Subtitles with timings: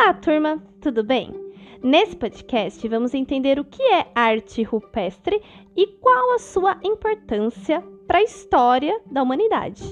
[0.00, 1.34] Olá, turma, tudo bem?
[1.82, 5.42] Nesse podcast, vamos entender o que é arte rupestre
[5.74, 9.82] e qual a sua importância para a história da humanidade.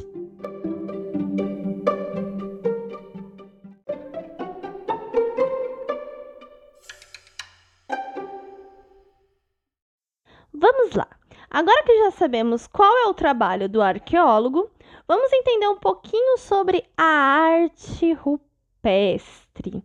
[10.54, 11.08] Vamos lá!
[11.50, 14.70] Agora que já sabemos qual é o trabalho do arqueólogo,
[15.08, 19.82] vamos entender um pouquinho sobre a arte rupestre.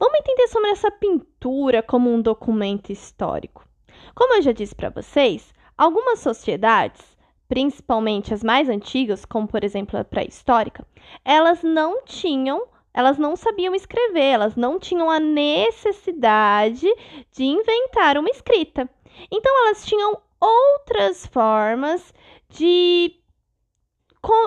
[0.00, 3.68] Vamos entender sobre essa pintura como um documento histórico.
[4.14, 7.02] Como eu já disse para vocês, algumas sociedades,
[7.46, 10.86] principalmente as mais antigas, como por exemplo a pré-histórica,
[11.22, 16.88] elas não tinham elas não sabiam escrever, elas não tinham a necessidade
[17.30, 18.88] de inventar uma escrita.
[19.30, 22.12] Então, elas tinham outras formas
[22.48, 23.14] de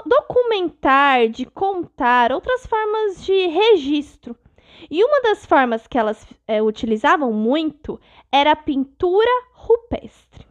[0.05, 4.35] documentar, de contar, outras formas de registro.
[4.89, 7.99] E uma das formas que elas é, utilizavam muito
[8.31, 10.45] era a pintura rupestre.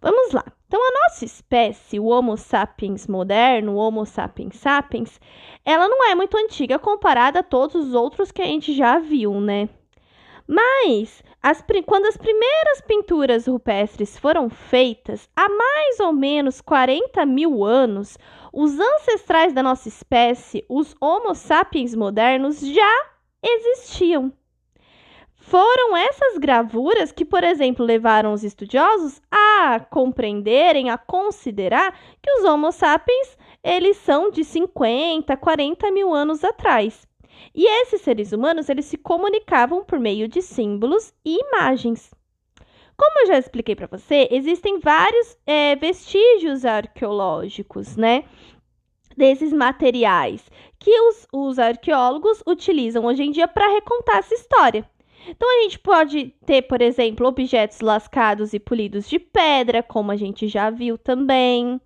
[0.00, 0.44] Vamos lá.
[0.66, 5.20] Então, a nossa espécie, o Homo sapiens moderno, o Homo sapiens sapiens,
[5.64, 9.40] ela não é muito antiga comparada a todos os outros que a gente já viu,
[9.40, 9.68] né?
[10.46, 17.64] Mas, as, quando as primeiras pinturas rupestres foram feitas, há mais ou menos 40 mil
[17.64, 18.18] anos,
[18.52, 23.13] os ancestrais da nossa espécie, os Homo sapiens modernos, já
[23.44, 24.32] existiam.
[25.36, 32.44] Foram essas gravuras que, por exemplo, levaram os estudiosos a compreenderem, a considerar que os
[32.44, 37.06] Homo sapiens eles são de 50, 40 mil anos atrás.
[37.54, 42.10] E esses seres humanos, eles se comunicavam por meio de símbolos e imagens.
[42.96, 48.24] Como eu já expliquei para você, existem vários é, vestígios arqueológicos, né?
[49.16, 50.44] Desses materiais
[50.78, 54.88] que os, os arqueólogos utilizam hoje em dia para recontar essa história.
[55.26, 60.16] Então, a gente pode ter, por exemplo, objetos lascados e polidos de pedra, como a
[60.16, 61.80] gente já viu também.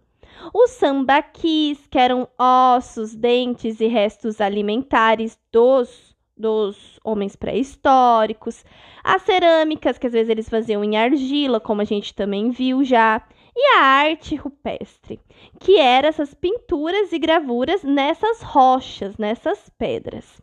[0.53, 8.65] Os sambaquis, que eram ossos, dentes e restos alimentares dos, dos homens pré-históricos.
[9.05, 13.23] As cerâmicas, que às vezes eles faziam em argila, como a gente também viu já.
[13.61, 15.21] E a arte rupestre,
[15.59, 20.41] que eram essas pinturas e gravuras nessas rochas, nessas pedras.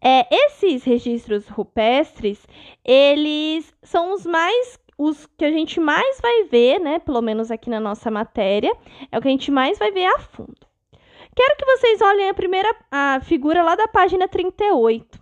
[0.00, 2.42] É, esses registros rupestres,
[2.82, 7.68] eles são os mais os que a gente mais vai ver, né, pelo menos aqui
[7.68, 8.74] na nossa matéria,
[9.10, 10.66] é o que a gente mais vai ver a fundo.
[11.36, 15.20] Quero que vocês olhem a primeira a figura lá da página 38.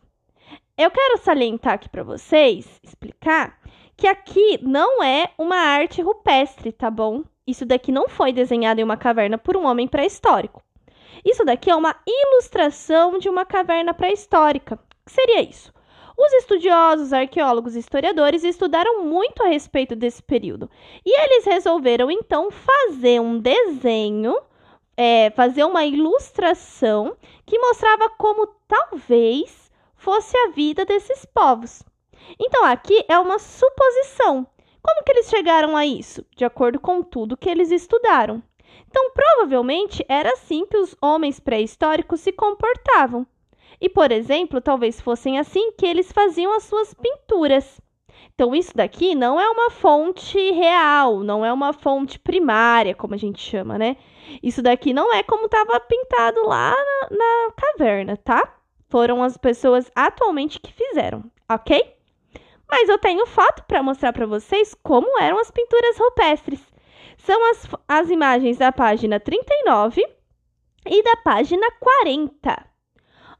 [0.78, 3.59] Eu quero salientar aqui para vocês, explicar
[4.00, 7.22] que aqui não é uma arte rupestre, tá bom?
[7.46, 10.62] Isso daqui não foi desenhado em uma caverna por um homem pré-histórico.
[11.22, 14.76] Isso daqui é uma ilustração de uma caverna pré-histórica.
[14.76, 15.70] O que seria isso?
[16.16, 20.70] Os estudiosos, arqueólogos e historiadores estudaram muito a respeito desse período
[21.04, 24.34] e eles resolveram então fazer um desenho,
[24.96, 31.82] é, fazer uma ilustração que mostrava como talvez fosse a vida desses povos.
[32.38, 34.46] Então aqui é uma suposição.
[34.82, 36.24] Como que eles chegaram a isso?
[36.34, 38.42] De acordo com tudo que eles estudaram.
[38.88, 43.26] Então, provavelmente era assim que os homens pré-históricos se comportavam.
[43.80, 47.80] E, por exemplo, talvez fossem assim que eles faziam as suas pinturas.
[48.34, 53.16] Então, isso daqui não é uma fonte real, não é uma fonte primária, como a
[53.16, 53.96] gente chama, né?
[54.42, 56.74] Isso daqui não é como estava pintado lá
[57.10, 58.56] na, na, caverna, tá?
[58.88, 61.99] Foram as pessoas atualmente que fizeram, ok?
[62.70, 66.60] Mas eu tenho foto para mostrar para vocês como eram as pinturas rupestres.
[67.18, 70.02] São as, as imagens da página 39
[70.86, 72.66] e da página 40.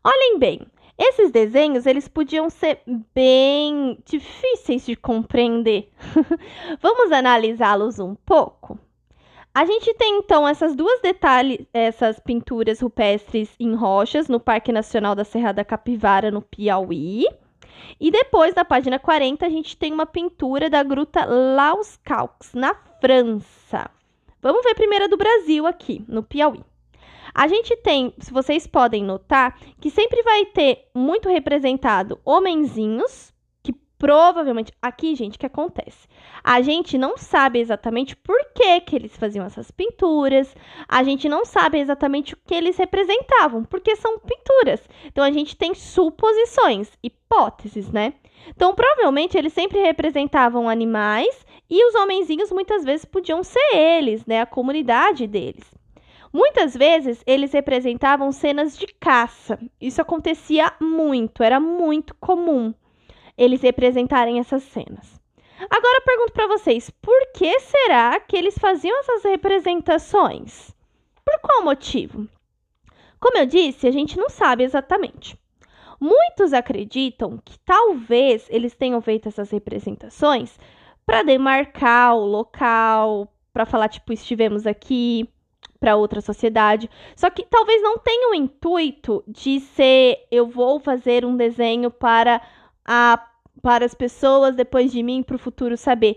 [0.04, 0.60] Olhem bem,
[0.98, 2.82] esses desenhos eles podiam ser
[3.14, 5.90] bem difíceis de compreender.
[6.82, 8.78] Vamos analisá-los um pouco.
[9.54, 15.14] A gente tem então essas duas detalhes, essas pinturas rupestres em rochas no Parque Nacional
[15.14, 17.26] da Serra da Capivara, no Piauí.
[18.00, 22.74] E depois, na página 40, a gente tem uma pintura da Gruta Laus Calques, na
[23.00, 23.90] França.
[24.42, 26.64] Vamos ver a primeira do Brasil aqui, no Piauí.
[27.34, 33.29] A gente tem, se vocês podem notar, que sempre vai ter muito representado homenzinhos,
[34.00, 34.72] provavelmente.
[34.80, 36.08] Aqui, gente, o que acontece?
[36.42, 40.56] A gente não sabe exatamente por que, que eles faziam essas pinturas,
[40.88, 44.80] a gente não sabe exatamente o que eles representavam, porque são pinturas.
[45.04, 48.14] Então a gente tem suposições, hipóteses, né?
[48.48, 54.40] Então, provavelmente eles sempre representavam animais e os homenzinhos muitas vezes podiam ser eles, né?
[54.40, 55.70] A comunidade deles.
[56.32, 59.58] Muitas vezes eles representavam cenas de caça.
[59.78, 62.72] Isso acontecia muito, era muito comum
[63.40, 65.18] eles representarem essas cenas.
[65.58, 70.74] Agora eu pergunto para vocês, por que será que eles faziam essas representações?
[71.24, 72.28] Por qual motivo?
[73.18, 75.38] Como eu disse, a gente não sabe exatamente.
[75.98, 80.58] Muitos acreditam que talvez eles tenham feito essas representações
[81.06, 85.28] para demarcar o local, para falar tipo estivemos aqui,
[85.78, 86.90] para outra sociedade.
[87.16, 92.40] Só que talvez não tenha o intuito de ser eu vou fazer um desenho para
[92.84, 93.29] a
[93.62, 96.16] para as pessoas depois de mim para o futuro saber.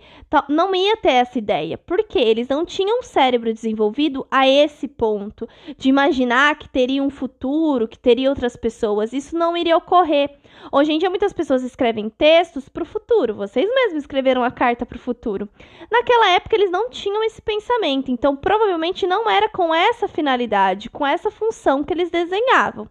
[0.50, 5.48] Não ia ter essa ideia, porque eles não tinham um cérebro desenvolvido a esse ponto
[5.78, 9.14] de imaginar que teria um futuro, que teria outras pessoas.
[9.14, 10.30] Isso não iria ocorrer.
[10.72, 13.34] Hoje em dia, muitas pessoas escrevem textos para o futuro.
[13.36, 15.50] Vocês mesmos escreveram a carta para o futuro.
[15.92, 21.06] Naquela época, eles não tinham esse pensamento, então provavelmente não era com essa finalidade, com
[21.06, 22.88] essa função que eles desenhavam.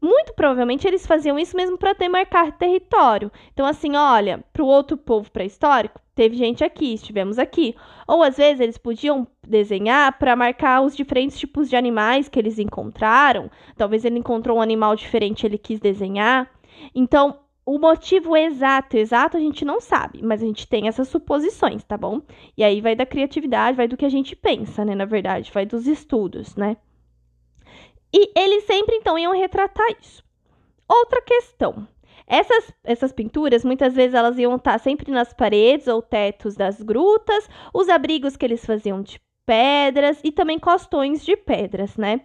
[0.00, 3.30] Muito provavelmente eles faziam isso mesmo para demarcar território.
[3.52, 7.74] Então, assim, olha, para o outro povo pré-histórico, teve gente aqui, estivemos aqui.
[8.06, 12.58] Ou às vezes eles podiam desenhar para marcar os diferentes tipos de animais que eles
[12.58, 13.50] encontraram.
[13.76, 16.50] Talvez ele encontrou um animal diferente, ele quis desenhar.
[16.94, 21.82] Então, o motivo exato, exato a gente não sabe, mas a gente tem essas suposições,
[21.82, 22.22] tá bom?
[22.56, 25.66] E aí vai da criatividade, vai do que a gente pensa, né, na verdade, vai
[25.66, 26.76] dos estudos, né?
[28.12, 30.24] E eles sempre então iam retratar isso.
[30.88, 31.86] Outra questão.
[32.26, 37.48] Essas, essas pinturas, muitas vezes, elas iam estar sempre nas paredes ou tetos das grutas,
[37.72, 42.22] os abrigos que eles faziam de pedras e também costões de pedras, né?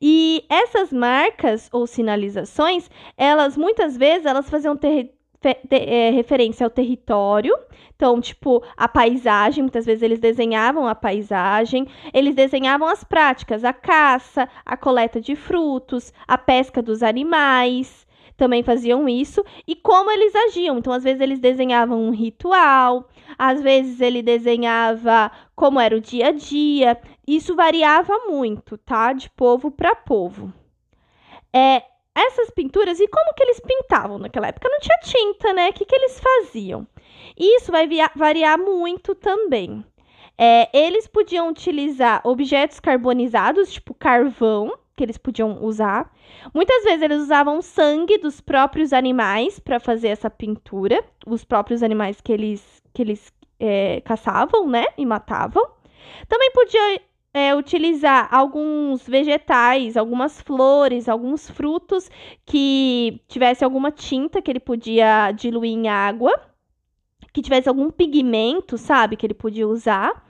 [0.00, 5.12] E essas marcas ou sinalizações, elas muitas vezes elas faziam ter,
[5.48, 7.56] é, referência ao território.
[7.94, 13.72] Então, tipo, a paisagem, muitas vezes eles desenhavam a paisagem, eles desenhavam as práticas, a
[13.72, 18.06] caça, a coleta de frutos, a pesca dos animais,
[18.36, 20.78] também faziam isso, e como eles agiam.
[20.78, 23.08] Então, às vezes eles desenhavam um ritual,
[23.38, 26.98] às vezes ele desenhava como era o dia a dia.
[27.26, 29.12] Isso variava muito, tá?
[29.12, 30.52] De povo para povo.
[31.52, 31.82] É,
[32.14, 34.68] essas pinturas e como que eles pintavam naquela época?
[34.68, 35.70] Não tinha tinta, né?
[35.70, 36.86] O que, que eles faziam?
[37.38, 39.84] Isso vai variar muito também.
[40.36, 46.12] É, eles podiam utilizar objetos carbonizados, tipo carvão, que eles podiam usar.
[46.54, 52.20] Muitas vezes eles usavam sangue dos próprios animais para fazer essa pintura, os próprios animais
[52.20, 54.84] que eles, que eles é, caçavam, né?
[54.98, 55.66] E matavam.
[56.28, 57.00] Também podia
[57.34, 62.10] é, utilizar alguns vegetais, algumas flores, alguns frutos
[62.44, 66.32] que tivesse alguma tinta que ele podia diluir em água,
[67.32, 70.26] que tivesse algum pigmento, sabe, que ele podia usar.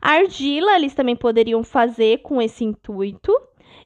[0.00, 3.32] Argila eles também poderiam fazer com esse intuito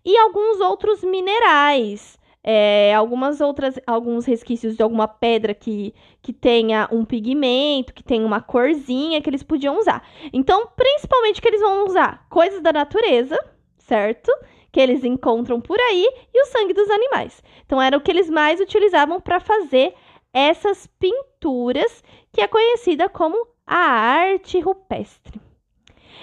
[0.05, 6.89] e alguns outros minerais, é, algumas outras, alguns resquícios de alguma pedra que, que tenha
[6.91, 10.07] um pigmento, que tenha uma corzinha que eles podiam usar.
[10.33, 13.39] Então, principalmente que eles vão usar coisas da natureza,
[13.79, 14.33] certo?
[14.73, 17.43] Que eles encontram por aí e o sangue dos animais.
[17.67, 19.95] Então, era o que eles mais utilizavam para fazer
[20.33, 22.03] essas pinturas,
[22.33, 25.41] que é conhecida como a arte rupestre.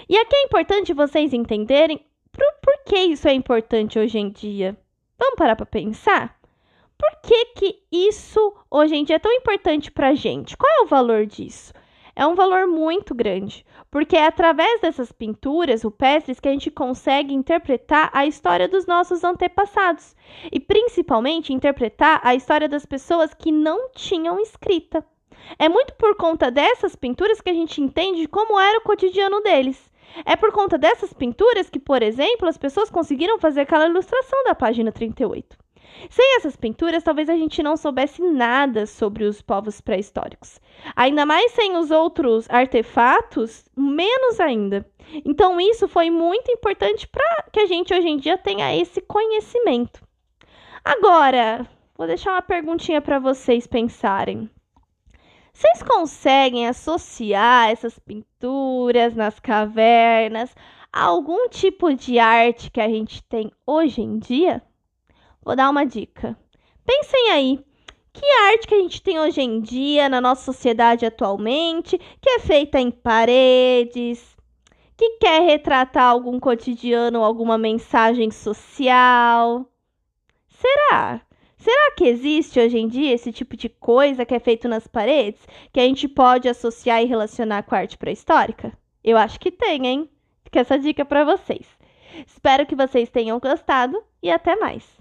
[0.08, 2.00] E aqui é importante vocês entenderem
[2.32, 4.76] por, por que isso é importante hoje em dia.
[5.18, 6.38] Vamos parar para pensar?
[6.96, 10.56] Por que, que isso hoje em dia é tão importante para a gente?
[10.56, 11.72] Qual é o valor disso?
[12.14, 17.34] É um valor muito grande, porque é através dessas pinturas rupestres que a gente consegue
[17.34, 20.16] interpretar a história dos nossos antepassados
[20.52, 25.04] e principalmente interpretar a história das pessoas que não tinham escrita.
[25.58, 29.87] É muito por conta dessas pinturas que a gente entende como era o cotidiano deles.
[30.24, 34.54] É por conta dessas pinturas que, por exemplo, as pessoas conseguiram fazer aquela ilustração da
[34.54, 35.56] página 38.
[36.10, 40.60] Sem essas pinturas, talvez a gente não soubesse nada sobre os povos pré-históricos.
[40.94, 44.86] Ainda mais sem os outros artefatos, menos ainda.
[45.24, 50.00] Então, isso foi muito importante para que a gente hoje em dia tenha esse conhecimento.
[50.84, 54.48] Agora, vou deixar uma perguntinha para vocês pensarem.
[55.58, 60.54] Vocês conseguem associar essas pinturas nas cavernas
[60.92, 64.62] a algum tipo de arte que a gente tem hoje em dia?
[65.44, 66.38] Vou dar uma dica.
[66.86, 67.64] Pensem aí.
[68.12, 72.38] Que arte que a gente tem hoje em dia na nossa sociedade atualmente, que é
[72.38, 74.36] feita em paredes,
[74.96, 79.68] que quer retratar algum cotidiano, alguma mensagem social?
[80.46, 81.20] Será?
[81.58, 85.40] Será que existe hoje em dia esse tipo de coisa que é feito nas paredes
[85.72, 88.72] que a gente pode associar e relacionar com a arte pré-histórica?
[89.02, 90.10] Eu acho que tem, hein?
[90.44, 91.66] Fica essa dica para vocês.
[92.24, 94.98] Espero que vocês tenham gostado e até mais!